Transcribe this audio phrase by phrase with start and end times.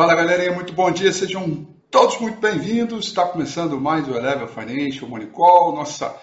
[0.00, 3.08] Fala galerinha, muito bom dia, sejam todos muito bem-vindos.
[3.08, 6.16] Está começando mais o Eleva Financial Money Call, nossa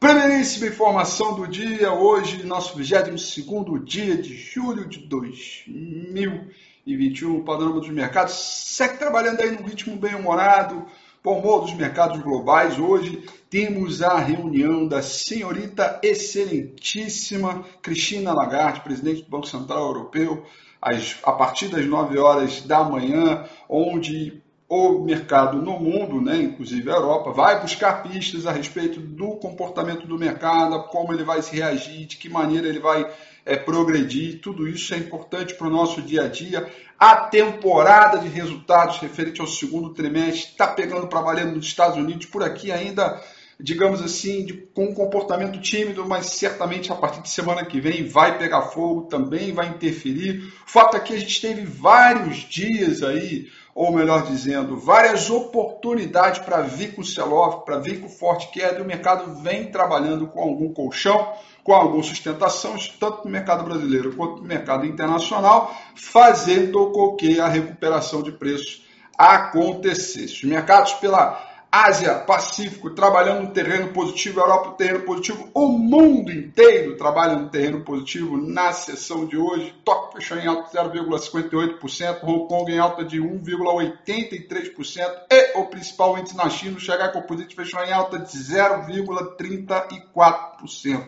[0.00, 1.92] primeiríssima informação do dia.
[1.92, 7.36] Hoje, nosso 22 dia de julho de 2021.
[7.36, 10.86] O panorama dos mercados segue trabalhando aí num ritmo bem humorado,
[11.22, 12.78] bom humor dos mercados globais.
[12.78, 20.46] Hoje temos a reunião da senhorita excelentíssima Cristina Lagarde, presidente do Banco Central Europeu
[20.80, 26.94] a partir das 9 horas da manhã, onde o mercado no mundo, né, inclusive a
[26.94, 32.06] Europa, vai buscar pistas a respeito do comportamento do mercado, como ele vai se reagir,
[32.06, 33.10] de que maneira ele vai
[33.46, 34.40] é, progredir.
[34.40, 36.70] Tudo isso é importante para o nosso dia a dia.
[36.98, 42.26] A temporada de resultados referente ao segundo trimestre está pegando para valer nos Estados Unidos.
[42.26, 43.22] Por aqui ainda
[43.60, 48.06] digamos assim, de, com um comportamento tímido, mas certamente a partir de semana que vem
[48.06, 50.52] vai pegar fogo, também vai interferir.
[50.64, 56.38] O fato é que a gente teve vários dias aí, ou melhor dizendo, várias oportunidades
[56.40, 60.40] para vir com sell-off, para vir com forte queda, e o mercado vem trabalhando com
[60.40, 61.32] algum colchão,
[61.64, 67.48] com alguma sustentação, tanto no mercado brasileiro quanto no mercado internacional, fazendo com que a
[67.48, 68.86] recuperação de preços
[69.18, 70.34] acontecesse.
[70.36, 76.32] Os mercados, pela Ásia, Pacífico, trabalhando no terreno positivo, Europa no terreno positivo, o mundo
[76.32, 79.74] inteiro trabalha no terreno positivo na sessão de hoje.
[79.84, 86.18] Tóquio fechou em alta de 0,58%, Hong Kong em alta de 1,83% e o principal
[86.18, 91.06] índice na China, o Shanghai Composite, fechou em alta de 0,34%.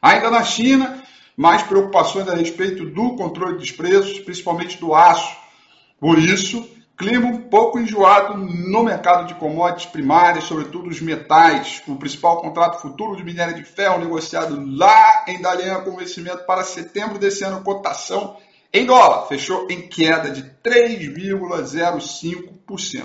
[0.00, 1.02] Ainda na China,
[1.36, 5.36] mais preocupações a respeito do controle dos preços, principalmente do aço.
[5.98, 11.96] Por isso, Clima um pouco enjoado no mercado de commodities primárias, sobretudo os metais, o
[11.96, 17.18] principal contrato futuro de minério de ferro negociado lá em Dalian com vencimento para setembro
[17.18, 18.38] desse ano, cotação
[18.72, 23.04] em dólar, fechou em queda de 3,05%.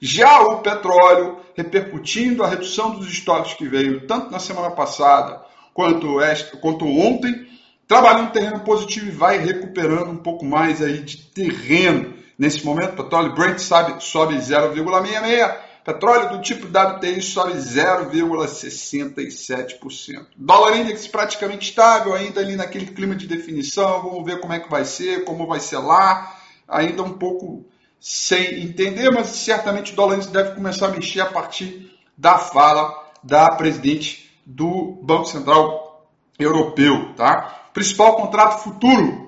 [0.00, 6.20] Já o petróleo, repercutindo a redução dos estoques que veio tanto na semana passada quanto,
[6.20, 7.48] esta, quanto ontem,
[7.88, 12.96] trabalha em terreno positivo e vai recuperando um pouco mais aí de terreno Nesse momento,
[12.96, 20.26] petróleo Brent sobe, sobe 0,66%, petróleo do tipo WTI sobe 0,67%.
[20.36, 24.68] Dólar index praticamente estável, ainda ali naquele clima de definição, vamos ver como é que
[24.70, 26.36] vai ser, como vai ser lá,
[26.66, 27.64] ainda um pouco
[28.00, 33.50] sem entender, mas certamente o dólar deve começar a mexer a partir da fala da
[33.50, 37.68] presidente do Banco Central Europeu, tá?
[37.72, 39.23] Principal contrato futuro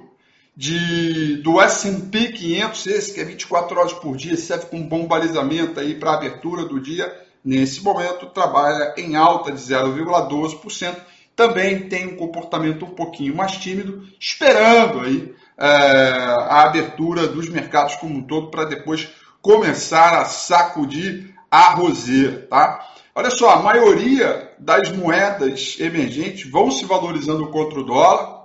[0.57, 5.79] de, do S&P 500, esse que é 24 horas por dia, serve com bom balizamento
[5.79, 7.15] aí para a abertura do dia,
[7.45, 10.97] nesse momento trabalha em alta de 0,12%,
[11.37, 17.97] também tem um comportamento um pouquinho mais tímido, esperando aí é, a abertura dos mercados
[17.97, 19.09] como um todo para depois
[19.43, 22.89] começar a sacudir a roseira, tá?
[23.15, 28.36] Olha só, a maioria das moedas emergentes vão se valorizando contra o dólar,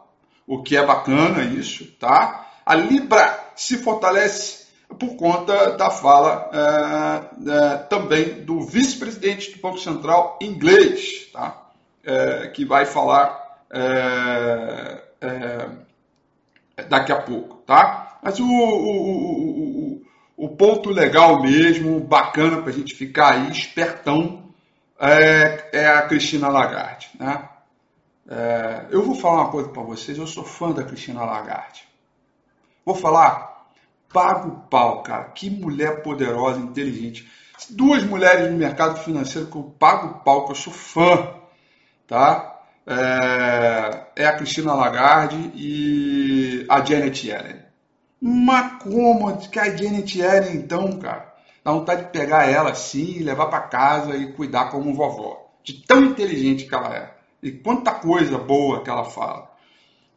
[0.48, 2.48] o que é bacana isso, tá?
[2.66, 4.62] A Libra se fortalece
[5.00, 11.70] por conta da fala é, é, também do vice-presidente do Banco Central inglês, tá?
[12.04, 18.20] É, que vai falar é, é, daqui a pouco, tá?
[18.22, 20.02] Mas o, o, o,
[20.38, 24.44] o ponto legal mesmo, bacana para a gente ficar aí espertão,
[25.00, 27.48] é, é a Cristina Lagarde, né?
[28.34, 31.86] É, eu vou falar uma coisa para vocês, eu sou fã da Cristina Lagarde.
[32.86, 33.68] Vou falar,
[34.08, 35.26] pago o pau, cara.
[35.26, 37.30] Que mulher poderosa, inteligente.
[37.70, 41.36] Duas mulheres no mercado financeiro que eu pago o pau, que eu sou fã,
[42.08, 42.62] tá?
[42.88, 47.62] É, é a Cristina Lagarde e a Janet Yellen.
[48.22, 51.34] Uma como que a Janet Yellen, então, cara,
[51.66, 55.52] dá vontade de pegar ela assim, levar para casa e cuidar como vovó.
[55.66, 57.21] De tão inteligente que ela é.
[57.42, 59.52] E quanta coisa boa que ela fala.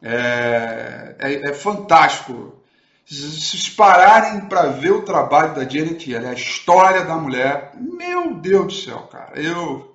[0.02, 2.62] É, é, é fantástico.
[3.06, 8.66] Se pararem para ver o trabalho da Janet Yellen, a história da mulher, meu Deus
[8.66, 9.94] do céu, cara, eu,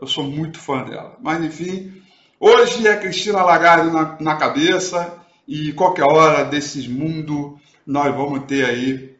[0.00, 1.16] eu sou muito fã dela.
[1.20, 2.02] Mas enfim,
[2.40, 8.64] hoje é Cristina Lagarde na, na cabeça e qualquer hora desses mundo nós vamos ter
[8.64, 9.16] aí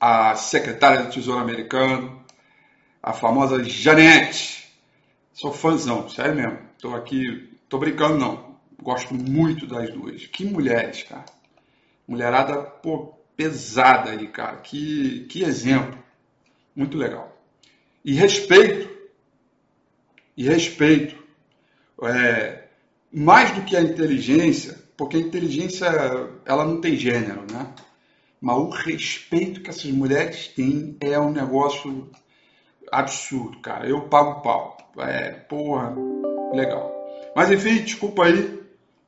[0.00, 2.24] a secretária do Tesouro Americano,
[3.00, 4.61] a famosa Janete,
[5.32, 6.58] Sou fãzão, sério mesmo.
[6.78, 8.56] Tô aqui, tô brincando não.
[8.80, 10.26] Gosto muito das duas.
[10.26, 11.24] Que mulheres, cara.
[12.06, 14.56] Mulherada, pô, pesada aí, cara.
[14.58, 15.98] Que, que exemplo.
[16.74, 17.36] Muito legal.
[18.04, 18.90] E respeito.
[20.36, 21.22] E respeito.
[22.02, 22.64] É,
[23.12, 25.86] mais do que a inteligência, porque a inteligência
[26.44, 27.72] ela não tem gênero, né?
[28.42, 32.10] mas o respeito que essas mulheres têm é um negócio
[32.90, 33.88] absurdo, cara.
[33.88, 34.76] Eu pago pau.
[34.98, 35.94] É, porra,
[36.52, 36.92] legal.
[37.34, 38.60] Mas enfim, desculpa aí,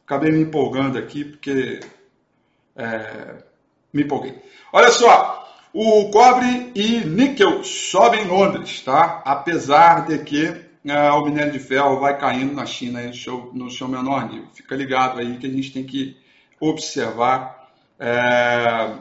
[0.06, 1.80] acabei me empolgando aqui porque
[2.76, 3.36] é,
[3.92, 4.42] me empolguei.
[4.72, 9.22] Olha só, o cobre e níquel sobem em Londres, tá?
[9.24, 13.70] Apesar de que é, o minério de ferro vai caindo na China no seu, no
[13.70, 14.48] seu menor nível.
[14.52, 16.16] Fica ligado aí que a gente tem que
[16.60, 18.92] observar é,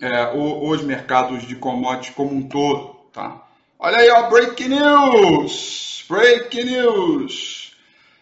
[0.00, 3.47] é, os mercados de commodities como um todo, tá?
[3.80, 6.04] Olha aí, ó, breaking news!
[6.08, 7.76] Breaking news!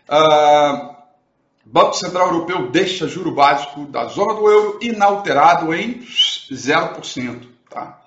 [0.06, 0.94] Uh,
[1.64, 7.49] Banco Central Europeu deixa juro básico da zona do euro inalterado em 0%.
[7.70, 8.03] Tá?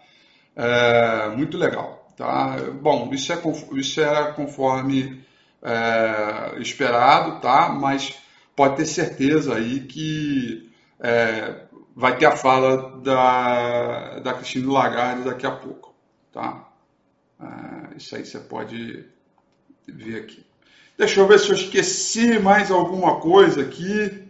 [0.56, 2.14] É, muito legal.
[2.16, 2.56] Tá?
[2.80, 3.42] Bom, isso, é,
[3.74, 5.26] isso era conforme
[5.64, 7.70] é, esperado, tá?
[7.70, 8.14] mas
[8.56, 11.64] pode ter certeza aí que é,
[11.96, 15.96] vai ter a fala da, da Cristina Lagarde daqui a pouco.
[16.32, 16.69] Tá?
[17.40, 19.06] Ah, isso aí você pode
[19.88, 20.46] ver aqui.
[20.98, 24.24] Deixa eu ver se eu esqueci mais alguma coisa aqui.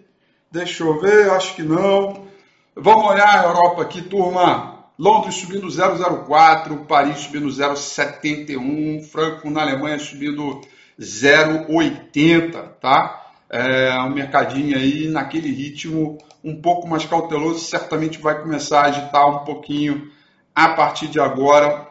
[0.51, 2.27] Deixa eu ver, acho que não.
[2.75, 4.85] Vamos olhar a Europa aqui, turma.
[4.97, 10.61] Londres subindo 0,04, Paris subindo 0,71, Franco na Alemanha subindo
[10.99, 12.51] 0,80,
[12.81, 13.31] tá?
[13.49, 19.27] É um mercadinho aí naquele ritmo um pouco mais cauteloso, certamente vai começar a agitar
[19.27, 20.11] um pouquinho
[20.53, 21.88] a partir de agora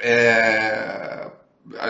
[0.00, 1.30] é,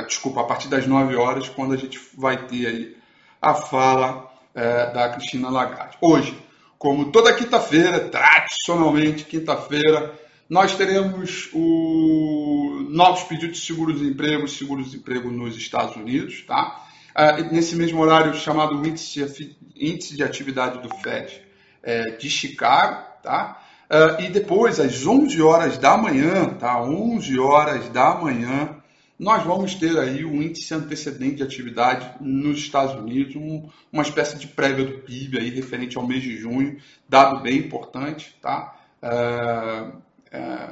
[0.07, 2.97] desculpa, a partir das 9 horas, quando a gente vai ter aí
[3.41, 5.97] a fala é, da Cristina Lagarde.
[6.01, 6.37] Hoje,
[6.79, 10.15] como toda quinta-feira, tradicionalmente quinta-feira,
[10.49, 16.85] nós teremos o novos pedidos de seguro-desemprego, seguro-desemprego nos Estados Unidos, tá?
[17.15, 21.43] É, nesse mesmo horário chamado índice, índice de atividade do FED
[21.83, 23.61] é, de Chicago, tá?
[23.91, 26.83] Uh, e depois, às 11 horas da manhã, tá?
[26.83, 28.77] 11 horas da manhã,
[29.19, 34.39] nós vamos ter aí um índice antecedente de atividade nos Estados Unidos, um, uma espécie
[34.39, 38.75] de prévia do PIB aí referente ao mês de junho, dado bem importante, tá?
[39.03, 39.99] Uh,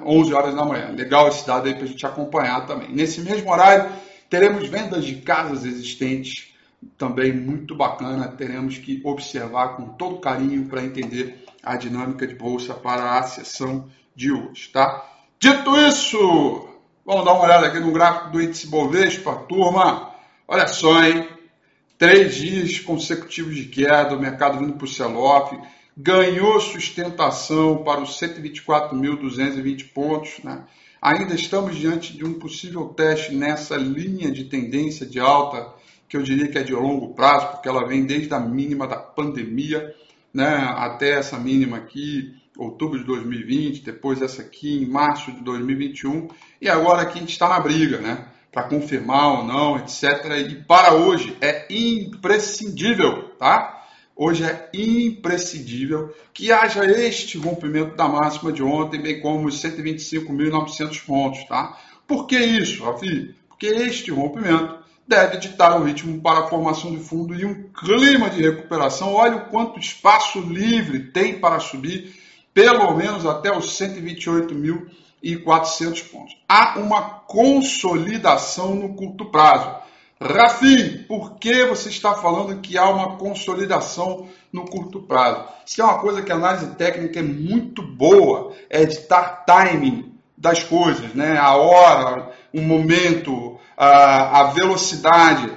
[0.04, 0.90] uh, 11 horas da manhã.
[0.90, 2.90] Legal esse dado aí para a gente acompanhar também.
[2.92, 3.92] Nesse mesmo horário,
[4.28, 6.52] teremos vendas de casas existentes,
[6.98, 8.26] também muito bacana.
[8.26, 13.88] Teremos que observar com todo carinho para entender a dinâmica de bolsa para a sessão
[14.14, 15.06] de hoje, tá?
[15.38, 16.68] Dito isso,
[17.04, 20.10] vamos dar uma olhada aqui no gráfico do índice Bovespa, turma.
[20.46, 21.28] Olha só, hein?
[21.96, 25.56] Três dias consecutivos de queda, o mercado vindo para o sell-off,
[25.96, 30.64] ganhou sustentação para os 124.220 pontos, né?
[31.00, 35.74] Ainda estamos diante de um possível teste nessa linha de tendência de alta,
[36.08, 38.96] que eu diria que é de longo prazo, porque ela vem desde a mínima da
[38.96, 39.94] pandemia
[40.32, 40.46] né,
[40.76, 46.28] até essa mínima aqui, outubro de 2020, depois essa aqui em março de 2021,
[46.60, 50.02] e agora aqui a gente está na briga, né, para confirmar ou não, etc.
[50.50, 53.80] E para hoje é imprescindível, tá?
[54.14, 61.04] Hoje é imprescindível que haja este rompimento da máxima de ontem, bem como os 125.900
[61.06, 61.78] pontos, tá?
[62.06, 63.34] Por que isso, Rafi?
[63.48, 68.28] Porque este rompimento deve ditar o ritmo para a formação de fundo e um clima
[68.30, 69.14] de recuperação.
[69.14, 72.16] Olha o quanto espaço livre tem para subir,
[72.54, 76.36] pelo menos até os 128.400 pontos.
[76.48, 79.82] Há uma consolidação no curto prazo.
[80.20, 85.44] Rafi, por que você está falando que há uma consolidação no curto prazo?
[85.66, 90.62] Isso é uma coisa que a análise técnica é muito boa, é editar timing das
[90.62, 91.36] coisas, né?
[91.38, 95.50] A hora, o momento, a, velocidade,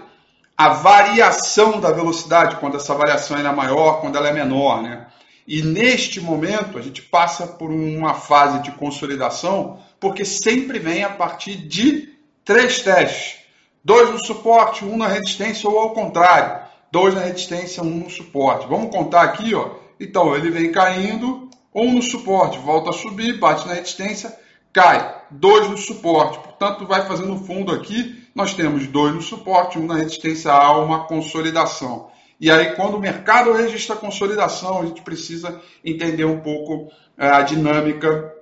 [0.58, 4.82] a variação da velocidade, quando essa variação é maior, quando ela é menor.
[4.82, 5.06] Né?
[5.48, 11.10] E neste momento a gente passa por uma fase de consolidação, porque sempre vem a
[11.10, 13.40] partir de três testes.
[13.84, 16.66] Dois no suporte, um na resistência ou ao contrário.
[16.92, 18.68] Dois na resistência, um no suporte.
[18.68, 19.72] Vamos contar aqui, ó.
[20.00, 24.34] Então, ele vem caindo, um no suporte, volta a subir, bate na resistência,
[24.76, 25.16] cai.
[25.32, 26.38] Dois no suporte.
[26.40, 31.06] Portanto, vai fazendo fundo aqui, nós temos dois no suporte, um na resistência a uma
[31.08, 32.12] consolidação.
[32.40, 37.42] E aí, quando o mercado registra consolidação, a gente precisa entender um pouco é, a
[37.42, 38.34] dinâmica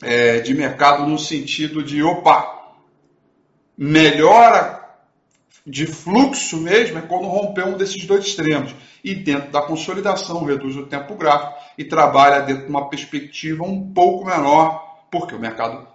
[0.00, 2.76] é, de mercado no sentido de, opa,
[3.76, 4.80] melhora
[5.66, 8.74] de fluxo mesmo é quando romper um desses dois extremos.
[9.02, 13.92] E dentro da consolidação, reduz o tempo gráfico e trabalha dentro de uma perspectiva um
[13.92, 15.86] pouco menor, porque o mercado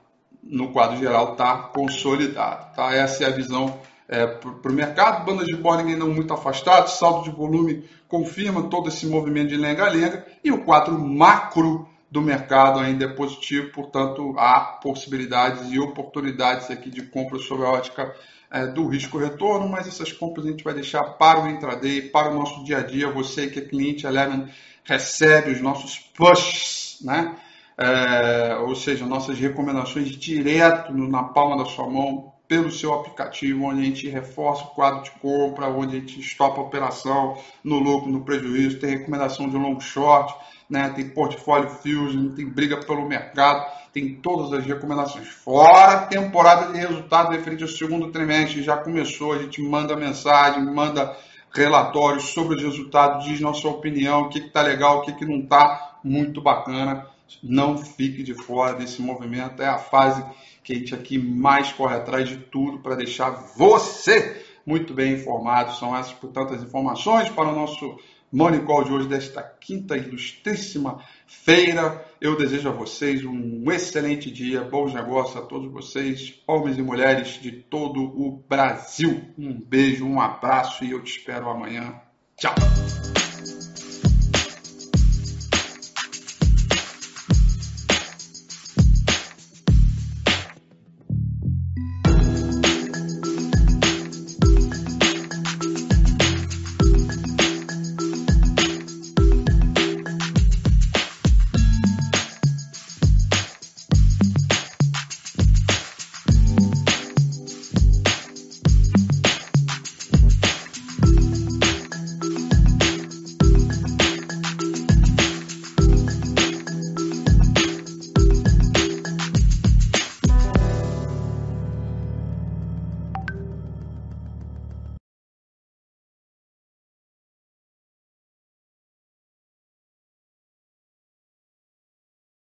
[0.43, 2.75] no quadro geral está consolidado.
[2.75, 2.93] Tá?
[2.93, 5.25] Essa é a visão é, para o mercado.
[5.25, 10.25] Bandas de Bollinger não muito afastados, saldo de volume confirma todo esse movimento de lenga-lenga
[10.43, 16.89] e o quadro macro do mercado ainda é positivo, portanto, há possibilidades e oportunidades aqui
[16.89, 18.15] de compra sobre a ótica
[18.50, 22.33] é, do risco-retorno, mas essas compras a gente vai deixar para o intraday, para o
[22.33, 23.12] nosso dia a dia.
[23.12, 24.47] Você que é cliente Eleven
[24.86, 27.36] recebe os nossos pushs, né?
[27.79, 33.81] É, ou seja, nossas recomendações direto na palma da sua mão pelo seu aplicativo, onde
[33.81, 38.10] a gente reforça o quadro de compra, onde a gente estopa a operação no lucro,
[38.10, 40.34] no prejuízo, tem recomendação de long short,
[40.69, 40.89] né?
[40.96, 45.27] tem portfólio fusion, tem briga pelo mercado, tem todas as recomendações.
[45.27, 50.63] Fora a temporada de resultado referente ao segundo trimestre, já começou, a gente manda mensagem,
[50.63, 51.15] manda
[51.53, 55.39] relatórios sobre os resultados, diz nossa opinião, o que está legal, o que, que não
[55.39, 57.05] está, muito bacana.
[57.43, 60.24] Não fique de fora desse movimento, é a fase
[60.63, 65.74] que a gente aqui mais corre atrás de tudo para deixar você muito bem informado.
[65.74, 67.98] São essas, portanto, as informações para o nosso
[68.31, 72.05] Money Call de hoje, desta quinta ilustríssima feira.
[72.19, 77.39] Eu desejo a vocês um excelente dia, bons negócios a todos vocês, homens e mulheres
[77.41, 79.22] de todo o Brasil.
[79.38, 82.01] Um beijo, um abraço e eu te espero amanhã.
[82.36, 82.55] Tchau!